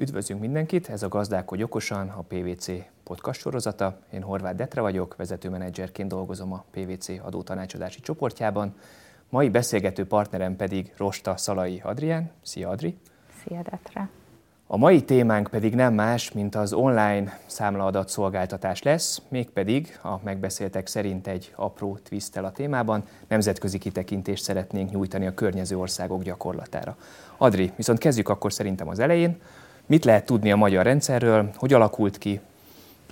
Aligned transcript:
Üdvözlünk 0.00 0.40
mindenkit, 0.40 0.88
ez 0.88 1.02
a 1.02 1.08
Gazdálkodj 1.08 1.62
okosan, 1.62 2.08
a 2.08 2.22
PVC 2.28 2.66
podcast 3.04 3.40
sorozata. 3.40 3.98
Én 4.12 4.22
Horváth 4.22 4.56
Detre 4.56 4.80
vagyok, 4.80 5.16
vezetőmenedzserként 5.16 6.08
dolgozom 6.08 6.52
a 6.52 6.64
PVC 6.70 7.08
adótanácsadási 7.22 8.00
csoportjában. 8.00 8.74
Mai 9.28 9.48
beszélgető 9.48 10.06
partnerem 10.06 10.56
pedig 10.56 10.92
Rosta 10.96 11.36
Szalai 11.36 11.80
Adrián. 11.84 12.30
Szia 12.42 12.68
Adri! 12.68 12.98
Szia 13.44 13.62
Detre! 13.62 14.08
A 14.66 14.76
mai 14.76 15.02
témánk 15.02 15.48
pedig 15.48 15.74
nem 15.74 15.94
más, 15.94 16.32
mint 16.32 16.54
az 16.54 16.72
online 16.72 17.38
számlaadat 17.46 18.08
szolgáltatás 18.08 18.82
lesz, 18.82 19.22
mégpedig 19.28 19.98
a 20.02 20.18
megbeszéltek 20.22 20.86
szerint 20.86 21.26
egy 21.26 21.52
apró 21.56 21.98
twisttel 22.02 22.44
a 22.44 22.52
témában, 22.52 23.04
nemzetközi 23.28 23.78
kitekintést 23.78 24.42
szeretnénk 24.42 24.90
nyújtani 24.90 25.26
a 25.26 25.34
környező 25.34 25.78
országok 25.78 26.22
gyakorlatára. 26.22 26.96
Adri, 27.36 27.72
viszont 27.76 27.98
kezdjük 27.98 28.28
akkor 28.28 28.52
szerintem 28.52 28.88
az 28.88 28.98
elején. 28.98 29.40
Mit 29.88 30.04
lehet 30.04 30.26
tudni 30.26 30.52
a 30.52 30.56
magyar 30.56 30.84
rendszerről, 30.84 31.50
hogy 31.56 31.72
alakult 31.72 32.18
ki? 32.18 32.40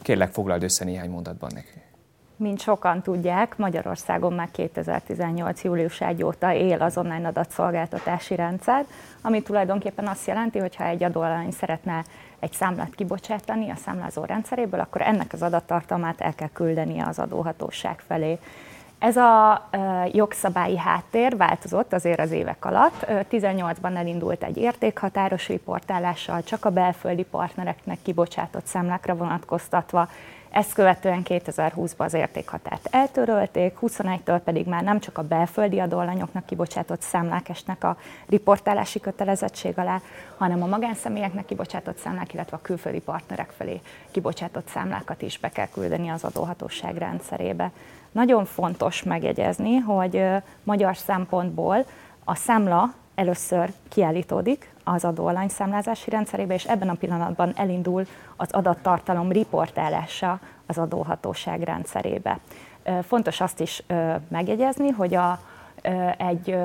Kérlek, 0.02 0.32
foglald 0.32 0.62
össze 0.62 0.84
néhány 0.84 1.10
mondatban 1.10 1.50
neki. 1.54 1.82
Mint 2.36 2.60
sokan 2.60 3.02
tudják, 3.02 3.56
Magyarországon 3.56 4.32
már 4.32 4.50
2018. 4.50 5.62
július 5.64 6.00
1 6.00 6.22
óta 6.22 6.52
él 6.52 6.82
az 6.82 6.96
online 6.96 7.28
adatszolgáltatási 7.28 8.34
rendszer, 8.34 8.84
ami 9.20 9.42
tulajdonképpen 9.42 10.06
azt 10.06 10.26
jelenti, 10.26 10.58
hogy 10.58 10.76
ha 10.76 10.84
egy 10.84 11.02
adóalany 11.02 11.50
szeretne 11.50 12.04
egy 12.38 12.52
számlát 12.52 12.94
kibocsátani 12.94 13.70
a 13.70 13.76
számlázó 13.76 14.24
rendszeréből, 14.24 14.80
akkor 14.80 15.00
ennek 15.00 15.32
az 15.32 15.42
adattartalmát 15.42 16.20
el 16.20 16.34
kell 16.34 16.50
küldenie 16.52 17.06
az 17.06 17.18
adóhatóság 17.18 18.02
felé. 18.06 18.38
Ez 19.06 19.16
a 19.16 19.68
jogszabályi 20.12 20.78
háttér 20.78 21.36
változott 21.36 21.92
azért 21.92 22.20
az 22.20 22.30
évek 22.30 22.64
alatt. 22.64 23.06
18-ban 23.30 23.96
elindult 23.96 24.42
egy 24.42 24.56
értékhatáros 24.56 25.48
riportálással, 25.48 26.42
csak 26.42 26.64
a 26.64 26.70
belföldi 26.70 27.22
partnereknek 27.22 27.98
kibocsátott 28.02 28.66
számlákra 28.66 29.14
vonatkoztatva, 29.14 30.08
ezt 30.50 30.72
követően 30.72 31.22
2020-ban 31.24 31.96
az 31.96 32.14
értékhatárt 32.14 32.88
eltörölték, 32.90 33.76
21-től 33.80 34.40
pedig 34.44 34.66
már 34.66 34.82
nem 34.82 35.00
csak 35.00 35.18
a 35.18 35.22
belföldi 35.22 35.78
adóalanyoknak 35.78 36.46
kibocsátott 36.46 37.00
számlák 37.00 37.48
esnek 37.48 37.84
a 37.84 37.96
riportálási 38.28 39.00
kötelezettség 39.00 39.78
alá, 39.78 40.00
hanem 40.36 40.62
a 40.62 40.66
magánszemélyeknek 40.66 41.44
kibocsátott 41.44 41.98
számlák, 41.98 42.32
illetve 42.34 42.56
a 42.56 42.62
külföldi 42.62 43.00
partnerek 43.00 43.50
felé 43.56 43.80
kibocsátott 44.10 44.68
számlákat 44.68 45.22
is 45.22 45.38
be 45.38 45.48
kell 45.48 45.68
küldeni 45.68 46.08
az 46.08 46.24
adóhatóság 46.24 46.96
rendszerébe. 46.96 47.70
Nagyon 48.12 48.44
fontos 48.44 49.02
megjegyezni, 49.02 49.76
hogy 49.76 50.24
magyar 50.62 50.96
szempontból 50.96 51.86
a 52.24 52.34
számla 52.34 52.94
először 53.16 53.72
kiállítódik 53.88 54.74
az 54.84 55.04
adóalany 55.04 55.48
számlázási 55.48 56.10
rendszerébe, 56.10 56.54
és 56.54 56.64
ebben 56.64 56.88
a 56.88 56.94
pillanatban 56.94 57.52
elindul 57.56 58.06
az 58.36 58.48
adattartalom 58.50 59.32
riportálása 59.32 60.40
az 60.66 60.78
adóhatóság 60.78 61.62
rendszerébe. 61.62 62.38
Fontos 63.02 63.40
azt 63.40 63.60
is 63.60 63.82
megjegyezni, 64.28 64.88
hogy 64.88 65.14
a, 65.14 65.40
egy 66.18 66.56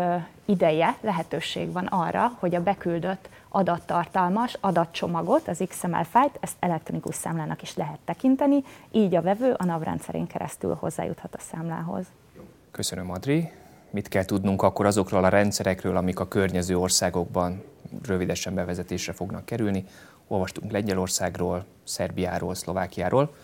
ideje 0.45 0.95
lehetőség 1.01 1.71
van 1.71 1.85
arra, 1.85 2.31
hogy 2.39 2.55
a 2.55 2.63
beküldött 2.63 3.29
adattartalmas 3.49 4.57
adatcsomagot, 4.59 5.47
az 5.47 5.63
XML 5.67 6.03
fájlt, 6.03 6.37
ezt 6.39 6.55
elektronikus 6.59 7.15
számlának 7.15 7.61
is 7.61 7.75
lehet 7.75 7.99
tekinteni, 8.05 8.63
így 8.91 9.15
a 9.15 9.21
vevő 9.21 9.53
a 9.57 9.65
NAV 9.65 9.81
rendszerén 9.83 10.27
keresztül 10.27 10.77
hozzájuthat 10.79 11.35
a 11.35 11.39
számlához. 11.39 12.05
Köszönöm, 12.71 13.11
Adri. 13.11 13.60
Mit 13.91 14.07
kell 14.07 14.25
tudnunk 14.25 14.61
akkor 14.61 14.85
azokról 14.85 15.23
a 15.23 15.29
rendszerekről, 15.29 15.97
amik 15.97 16.19
a 16.19 16.27
környező 16.27 16.77
országokban 16.77 17.63
rövidesen 18.05 18.53
bevezetésre 18.53 19.13
fognak 19.13 19.45
kerülni? 19.45 19.83
Olvastunk 20.27 20.71
Lengyelországról, 20.71 21.65
Szerbiáról, 21.83 22.55
Szlovákiáról. 22.55 23.35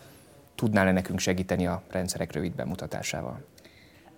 Tudnál-e 0.54 0.92
nekünk 0.92 1.18
segíteni 1.18 1.66
a 1.66 1.82
rendszerek 1.90 2.32
rövid 2.32 2.52
bemutatásával? 2.52 3.44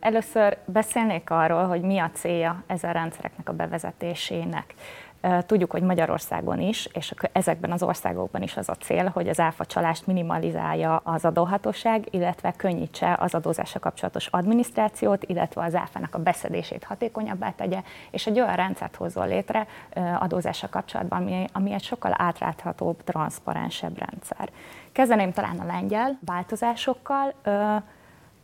Először 0.00 0.58
beszélnék 0.64 1.30
arról, 1.30 1.66
hogy 1.66 1.80
mi 1.80 1.98
a 1.98 2.10
célja 2.14 2.64
ezen 2.66 2.92
rendszereknek 2.92 3.48
a 3.48 3.52
bevezetésének. 3.52 4.74
Tudjuk, 5.46 5.70
hogy 5.70 5.82
Magyarországon 5.82 6.60
is, 6.60 6.88
és 6.92 7.14
ezekben 7.32 7.72
az 7.72 7.82
országokban 7.82 8.42
is 8.42 8.56
az 8.56 8.68
a 8.68 8.74
cél, 8.74 9.08
hogy 9.08 9.28
az 9.28 9.40
áfa 9.40 9.64
csalást 9.64 10.06
minimalizálja 10.06 10.96
az 10.96 11.24
adóhatóság, 11.24 12.06
illetve 12.10 12.52
könnyítse 12.56 13.16
az 13.18 13.34
adózással 13.34 13.80
kapcsolatos 13.80 14.26
adminisztrációt, 14.26 15.24
illetve 15.24 15.62
az 15.62 15.74
áfának 15.74 16.14
a 16.14 16.18
beszedését 16.18 16.84
hatékonyabbá 16.84 17.50
tegye, 17.50 17.82
és 18.10 18.26
egy 18.26 18.40
olyan 18.40 18.54
rendszert 18.54 18.96
hozzon 18.96 19.28
létre 19.28 19.66
adózással 20.18 20.68
kapcsolatban, 20.68 21.20
ami, 21.20 21.44
ami 21.52 21.72
egy 21.72 21.82
sokkal 21.82 22.14
átláthatóbb, 22.16 23.04
transzparensebb 23.04 23.98
rendszer. 23.98 24.48
Kezdeném 24.92 25.32
talán 25.32 25.58
a 25.58 25.64
lengyel 25.64 26.18
változásokkal 26.24 27.34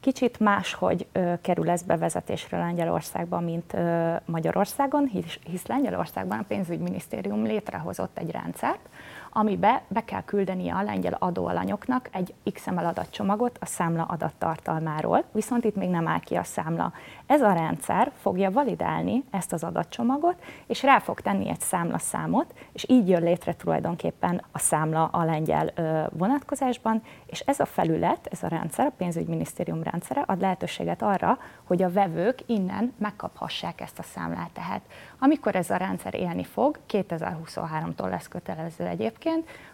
Kicsit 0.06 0.40
máshogy 0.40 1.06
ö, 1.12 1.32
kerül 1.40 1.70
ez 1.70 1.82
bevezetésre 1.82 2.58
Lengyelországban, 2.58 3.44
mint 3.44 3.74
ö, 3.74 4.14
Magyarországon, 4.24 5.06
hisz, 5.06 5.38
hisz 5.50 5.66
Lengyelországban 5.66 6.38
a 6.38 6.44
pénzügyminisztérium 6.48 7.44
létrehozott 7.44 8.18
egy 8.18 8.30
rendszert, 8.30 8.88
amibe 9.36 9.82
be 9.88 10.04
kell 10.04 10.22
küldenie 10.24 10.74
a 10.74 10.82
lengyel 10.82 11.16
adóalanyoknak 11.18 12.08
egy 12.12 12.34
XML 12.52 12.84
adatcsomagot 12.84 13.58
a 13.60 13.66
számla 13.66 14.02
adattartalmáról, 14.02 15.24
viszont 15.32 15.64
itt 15.64 15.76
még 15.76 15.88
nem 15.88 16.08
áll 16.08 16.20
ki 16.20 16.34
a 16.34 16.42
számla. 16.42 16.92
Ez 17.26 17.42
a 17.42 17.52
rendszer 17.52 18.12
fogja 18.20 18.50
validálni 18.50 19.24
ezt 19.30 19.52
az 19.52 19.64
adatcsomagot, 19.64 20.42
és 20.66 20.82
rá 20.82 20.98
fog 20.98 21.20
tenni 21.20 21.48
egy 21.48 21.60
számlaszámot, 21.60 22.54
és 22.72 22.84
így 22.88 23.08
jön 23.08 23.22
létre 23.22 23.54
tulajdonképpen 23.54 24.42
a 24.52 24.58
számla 24.58 25.04
a 25.04 25.24
lengyel 25.24 25.72
vonatkozásban, 26.12 27.02
és 27.26 27.40
ez 27.40 27.60
a 27.60 27.66
felület, 27.66 28.28
ez 28.30 28.42
a 28.42 28.48
rendszer, 28.48 28.86
a 28.86 28.92
pénzügyminisztérium 28.96 29.82
rendszere 29.82 30.20
ad 30.20 30.40
lehetőséget 30.40 31.02
arra, 31.02 31.38
hogy 31.64 31.82
a 31.82 31.92
vevők 31.92 32.38
innen 32.46 32.94
megkaphassák 32.98 33.80
ezt 33.80 33.98
a 33.98 34.02
számlát. 34.02 34.50
Tehát 34.50 34.80
amikor 35.18 35.54
ez 35.56 35.70
a 35.70 35.76
rendszer 35.76 36.14
élni 36.14 36.44
fog, 36.44 36.78
2023-tól 36.88 38.08
lesz 38.10 38.28
kötelező 38.28 38.84
egyébként, 38.86 39.24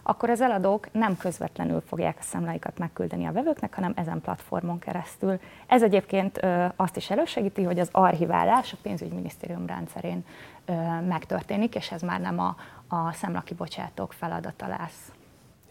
akkor 0.03 0.31
az 0.31 0.41
eladók 0.41 0.93
nem 0.93 1.17
közvetlenül 1.17 1.83
fogják 1.87 2.17
a 2.21 2.23
számláikat 2.23 2.79
megküldeni 2.79 3.27
a 3.27 3.33
vevőknek, 3.33 3.75
hanem 3.75 3.93
ezen 3.97 4.21
platformon 4.21 4.79
keresztül. 4.79 5.41
Ez 5.67 5.83
egyébként 5.83 6.41
azt 6.77 6.97
is 6.97 7.11
elősegíti, 7.11 7.63
hogy 7.63 7.79
az 7.79 7.89
archiválás 7.93 8.73
a 8.73 8.77
pénzügyminisztérium 8.83 9.67
rendszerén 9.67 10.25
megtörténik, 11.09 11.75
és 11.75 11.91
ez 11.91 12.03
már 12.03 12.21
nem 12.21 12.39
a, 12.39 12.57
a 12.89 13.13
számlakibocsátók 13.13 14.13
feladata 14.13 14.67
lesz. 14.67 15.13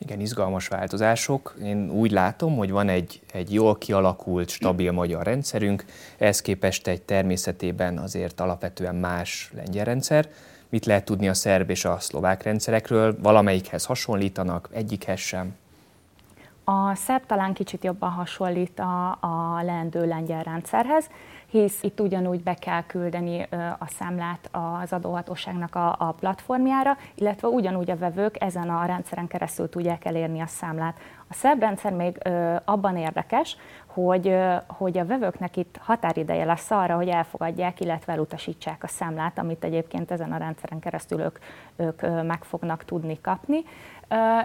Igen, 0.01 0.19
izgalmas 0.19 0.67
változások. 0.67 1.55
Én 1.63 1.89
úgy 1.89 2.11
látom, 2.11 2.55
hogy 2.55 2.71
van 2.71 2.89
egy, 2.89 3.21
egy 3.33 3.53
jól 3.53 3.77
kialakult, 3.77 4.49
stabil 4.49 4.91
magyar 4.91 5.23
rendszerünk, 5.23 5.85
ehhez 6.17 6.41
képest 6.41 6.87
egy 6.87 7.01
természetében 7.01 7.97
azért 7.97 8.39
alapvetően 8.39 8.95
más 8.95 9.51
lengyel 9.55 9.85
rendszer. 9.85 10.29
Mit 10.71 10.85
lehet 10.85 11.05
tudni 11.05 11.27
a 11.27 11.33
szerb 11.33 11.69
és 11.69 11.85
a 11.85 11.99
szlovák 11.99 12.43
rendszerekről? 12.43 13.15
Valamelyikhez 13.21 13.85
hasonlítanak, 13.85 14.69
egyikhez 14.71 15.19
sem? 15.19 15.55
A 16.63 16.95
szerb 16.95 17.25
talán 17.25 17.53
kicsit 17.53 17.83
jobban 17.83 18.09
hasonlít 18.09 18.79
a, 18.79 19.17
a 19.19 19.61
leendő 19.63 20.07
lengyel 20.07 20.43
rendszerhez, 20.43 21.09
hisz 21.47 21.83
itt 21.83 21.99
ugyanúgy 21.99 22.43
be 22.43 22.53
kell 22.53 22.83
küldeni 22.85 23.47
a 23.79 23.87
számlát 23.87 24.49
az 24.51 24.93
adóhatóságnak 24.93 25.75
a, 25.75 25.95
a 25.99 26.15
platformjára, 26.19 26.97
illetve 27.15 27.47
ugyanúgy 27.47 27.91
a 27.91 27.97
vevők 27.97 28.35
ezen 28.39 28.69
a 28.69 28.85
rendszeren 28.85 29.27
keresztül 29.27 29.69
tudják 29.69 30.05
elérni 30.05 30.39
a 30.41 30.47
számlát. 30.47 30.97
A 31.31 31.33
szerb 31.33 31.59
rendszer 31.59 31.93
még 31.93 32.17
abban 32.65 32.97
érdekes, 32.97 33.57
hogy, 33.85 34.37
hogy 34.67 34.97
a 34.97 35.05
vevőknek 35.05 35.57
itt 35.57 35.77
határideje 35.81 36.45
lesz 36.45 36.71
arra, 36.71 36.95
hogy 36.95 37.07
elfogadják, 37.07 37.79
illetve 37.79 38.13
elutasítsák 38.13 38.83
a 38.83 38.87
számlát, 38.87 39.39
amit 39.39 39.63
egyébként 39.63 40.11
ezen 40.11 40.31
a 40.31 40.37
rendszeren 40.37 40.79
keresztül 40.79 41.19
ők, 41.21 41.37
ők 41.75 42.01
meg 42.23 42.43
fognak 42.43 42.85
tudni 42.85 43.21
kapni 43.21 43.63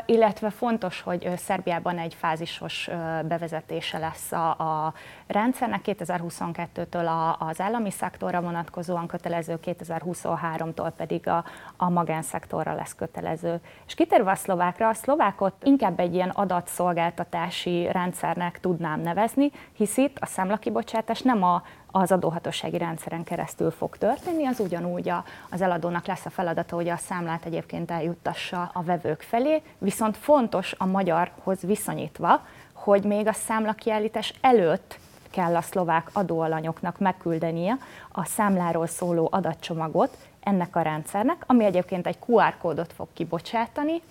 illetve 0.06 0.50
fontos, 0.50 1.00
hogy 1.00 1.30
Szerbiában 1.36 1.98
egy 1.98 2.14
fázisos 2.14 2.90
bevezetése 3.28 3.98
lesz 3.98 4.32
a, 4.32 4.50
a 4.50 4.92
rendszernek 5.26 5.80
2022-től 5.84 7.36
az 7.38 7.60
állami 7.60 7.90
szektorra 7.90 8.40
vonatkozóan 8.40 9.06
kötelező, 9.06 9.58
2023-tól 9.64 10.92
pedig 10.96 11.28
a, 11.28 11.44
a 11.76 11.90
magánszektorra 11.90 12.74
lesz 12.74 12.94
kötelező. 12.94 13.60
És 13.86 13.94
kitérve 13.94 14.30
a 14.30 14.34
szlovákra, 14.34 14.88
a 14.88 14.94
szlovákot 14.94 15.54
inkább 15.62 16.00
egy 16.00 16.14
ilyen 16.14 16.30
adatszolgáltatási 16.78 17.88
rendszernek 17.92 18.60
tudnám 18.60 19.00
nevezni, 19.00 19.50
hisz 19.72 19.96
itt 19.96 20.16
a 20.20 20.26
számlakibocsátás 20.26 21.20
nem 21.20 21.42
a 21.42 21.62
az 21.90 22.12
adóhatósági 22.12 22.78
rendszeren 22.78 23.24
keresztül 23.24 23.70
fog 23.70 23.96
történni, 23.96 24.46
az 24.46 24.60
ugyanúgy 24.60 25.08
a, 25.08 25.24
az 25.50 25.60
eladónak 25.60 26.06
lesz 26.06 26.26
a 26.26 26.30
feladata, 26.30 26.74
hogy 26.74 26.88
a 26.88 26.96
számlát 26.96 27.44
egyébként 27.44 27.90
eljuttassa 27.90 28.70
a 28.72 28.82
vevők 28.82 29.20
felé, 29.22 29.62
viszont 29.78 30.16
fontos 30.16 30.74
a 30.78 30.86
magyarhoz 30.86 31.60
viszonyítva, 31.60 32.46
hogy 32.72 33.04
még 33.04 33.26
a 33.26 33.32
számlakiállítás 33.32 34.34
előtt 34.40 34.98
kell 35.30 35.56
a 35.56 35.60
szlovák 35.60 36.10
adóalanyoknak 36.12 36.98
megküldenie 36.98 37.78
a 38.12 38.24
számláról 38.24 38.86
szóló 38.86 39.28
adatcsomagot 39.32 40.16
ennek 40.40 40.76
a 40.76 40.82
rendszernek, 40.82 41.44
ami 41.46 41.64
egyébként 41.64 42.06
egy 42.06 42.18
QR 42.26 42.56
kódot 42.58 42.92
fog 42.92 43.08
kibocsátani, 43.12 44.02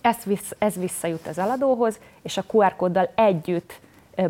ez, 0.00 0.16
vissz, 0.24 0.54
ez 0.58 0.74
visszajut 0.74 1.26
az 1.26 1.38
eladóhoz, 1.38 2.00
és 2.22 2.36
a 2.36 2.44
QR 2.52 2.76
kóddal 2.76 3.10
együtt 3.14 3.80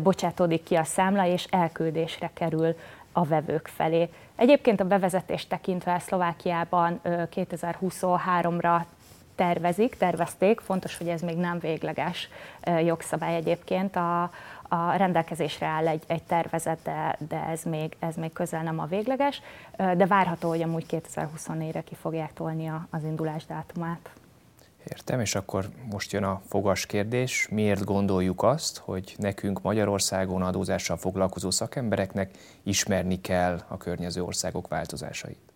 bocsátódik 0.01 0.63
ki 0.63 0.75
a 0.75 0.83
számla, 0.83 1.25
és 1.25 1.45
elküldésre 1.49 2.29
kerül 2.33 2.75
a 3.11 3.23
vevők 3.23 3.67
felé. 3.67 4.09
Egyébként 4.35 4.79
a 4.79 4.85
bevezetést 4.85 5.49
tekintve 5.49 5.99
Szlovákiában 5.99 7.01
2023-ra 7.05 8.81
tervezik, 9.35 9.95
tervezték, 9.95 10.59
fontos, 10.59 10.97
hogy 10.97 11.07
ez 11.07 11.21
még 11.21 11.37
nem 11.37 11.59
végleges 11.59 12.29
jogszabály 12.83 13.35
egyébként, 13.35 13.95
a, 13.95 14.21
a 14.67 14.91
rendelkezésre 14.95 15.65
áll 15.65 15.87
egy, 15.87 16.03
egy 16.07 16.23
tervezet, 16.23 16.79
de, 16.83 17.15
de 17.27 17.45
ez, 17.49 17.63
még, 17.63 17.95
ez 17.99 18.15
még 18.15 18.33
közel 18.33 18.63
nem 18.63 18.79
a 18.79 18.85
végleges, 18.85 19.41
de 19.77 20.05
várható, 20.05 20.49
hogy 20.49 20.61
amúgy 20.61 20.85
2024-re 20.89 21.81
ki 21.81 21.95
fogják 21.95 22.33
tolni 22.33 22.71
az 22.89 23.03
indulás 23.03 23.45
dátumát. 23.45 24.09
Értem, 24.89 25.19
és 25.19 25.35
akkor 25.35 25.69
most 25.91 26.11
jön 26.11 26.23
a 26.23 26.41
fogas 26.47 26.85
kérdés. 26.85 27.47
Miért 27.51 27.83
gondoljuk 27.83 28.43
azt, 28.43 28.77
hogy 28.77 29.15
nekünk 29.17 29.61
Magyarországon 29.61 30.41
adózással 30.41 30.97
foglalkozó 30.97 31.49
szakembereknek 31.51 32.37
ismerni 32.63 33.21
kell 33.21 33.63
a 33.67 33.77
környező 33.77 34.23
országok 34.23 34.67
változásait? 34.67 35.50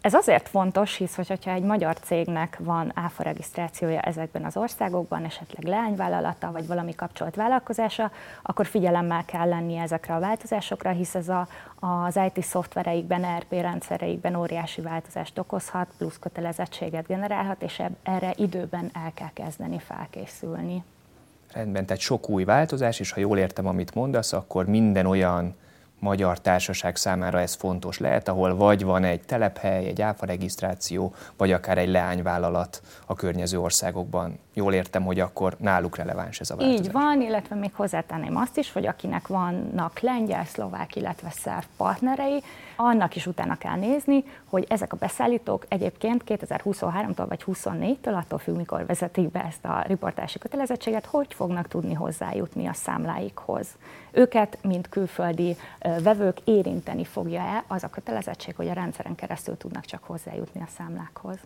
Ez 0.00 0.14
azért 0.14 0.48
fontos, 0.48 0.96
hisz 0.96 1.14
hogyha 1.14 1.50
egy 1.50 1.62
magyar 1.62 1.96
cégnek 2.00 2.56
van 2.60 2.92
áfa 2.94 3.22
regisztrációja 3.22 4.00
ezekben 4.00 4.44
az 4.44 4.56
országokban, 4.56 5.24
esetleg 5.24 5.64
leányvállalata, 5.64 6.52
vagy 6.52 6.66
valami 6.66 6.94
kapcsolt 6.94 7.34
vállalkozása, 7.34 8.10
akkor 8.42 8.66
figyelemmel 8.66 9.24
kell 9.24 9.48
lenni 9.48 9.76
ezekre 9.76 10.14
a 10.14 10.20
változásokra, 10.20 10.90
hisz 10.90 11.14
ez 11.14 11.28
a, 11.28 11.48
az 11.80 12.20
IT 12.26 12.44
szoftvereikben, 12.44 13.24
ERP 13.24 13.52
rendszereikben 13.52 14.34
óriási 14.34 14.80
változást 14.80 15.38
okozhat, 15.38 15.88
plusz 15.98 16.18
kötelezettséget 16.18 17.06
generálhat, 17.06 17.62
és 17.62 17.82
erre 18.02 18.32
időben 18.36 18.90
el 18.92 19.12
kell 19.14 19.32
kezdeni 19.32 19.78
felkészülni. 19.78 20.82
Rendben, 21.52 21.86
tehát 21.86 22.02
sok 22.02 22.28
új 22.28 22.44
változás, 22.44 23.00
és 23.00 23.12
ha 23.12 23.20
jól 23.20 23.38
értem, 23.38 23.66
amit 23.66 23.94
mondasz, 23.94 24.32
akkor 24.32 24.66
minden 24.66 25.06
olyan 25.06 25.54
magyar 25.98 26.40
társaság 26.40 26.96
számára 26.96 27.40
ez 27.40 27.54
fontos 27.54 27.98
lehet, 27.98 28.28
ahol 28.28 28.56
vagy 28.56 28.84
van 28.84 29.04
egy 29.04 29.20
telephely, 29.20 29.86
egy 29.86 30.02
áfa 30.02 30.26
regisztráció, 30.26 31.14
vagy 31.36 31.52
akár 31.52 31.78
egy 31.78 31.88
leányvállalat 31.88 32.82
a 33.06 33.14
környező 33.14 33.60
országokban. 33.60 34.38
Jól 34.52 34.72
értem, 34.74 35.04
hogy 35.04 35.20
akkor 35.20 35.56
náluk 35.58 35.96
releváns 35.96 36.40
ez 36.40 36.50
a 36.50 36.56
változás. 36.56 36.86
Így 36.86 36.92
van, 36.92 37.20
illetve 37.20 37.54
még 37.54 37.74
hozzátenném 37.74 38.36
azt 38.36 38.56
is, 38.56 38.72
hogy 38.72 38.86
akinek 38.86 39.26
vannak 39.26 40.00
lengyel, 40.00 40.44
szlovák, 40.44 40.96
illetve 40.96 41.30
szerv 41.30 41.64
partnerei, 41.76 42.42
annak 42.76 43.16
is 43.16 43.26
utána 43.26 43.56
kell 43.56 43.76
nézni, 43.76 44.24
hogy 44.44 44.66
ezek 44.68 44.92
a 44.92 44.96
beszállítók 44.96 45.64
egyébként 45.68 46.22
2023-tól 46.26 47.24
vagy 47.28 47.44
2024-től, 47.46 48.16
attól 48.16 48.38
függ, 48.38 48.56
mikor 48.56 48.86
vezetik 48.86 49.30
be 49.30 49.44
ezt 49.44 49.64
a 49.64 49.84
riportási 49.86 50.38
kötelezettséget, 50.38 51.06
hogy 51.06 51.34
fognak 51.34 51.68
tudni 51.68 51.94
hozzájutni 51.94 52.66
a 52.66 52.72
számláikhoz. 52.72 53.66
Őket, 54.10 54.58
mint 54.62 54.88
külföldi 54.88 55.56
vevők 56.02 56.38
érinteni 56.44 57.04
fogja-e 57.04 57.64
az 57.68 57.82
a 57.82 57.88
kötelezettség, 57.88 58.56
hogy 58.56 58.68
a 58.68 58.72
rendszeren 58.72 59.14
keresztül 59.14 59.56
tudnak 59.56 59.84
csak 59.84 60.04
hozzájutni 60.04 60.60
a 60.60 60.68
számlákhoz. 60.76 61.38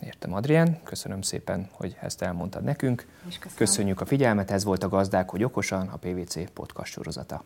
Értem, 0.00 0.34
Adrián, 0.34 0.82
köszönöm 0.82 1.22
szépen, 1.22 1.68
hogy 1.70 1.96
ezt 2.00 2.22
elmondtad 2.22 2.62
nekünk. 2.62 3.06
Köszönjük 3.54 4.00
a 4.00 4.04
figyelmet, 4.04 4.50
ez 4.50 4.64
volt 4.64 4.82
a 4.82 4.88
Gazdák, 4.88 5.30
hogy 5.30 5.44
okosan, 5.44 5.88
a 5.88 5.96
PVC 5.96 6.50
podcast 6.52 6.92
sorozata. 6.92 7.44